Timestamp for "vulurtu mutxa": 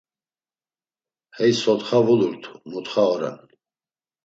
2.07-3.07